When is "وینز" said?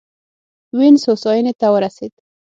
0.77-1.01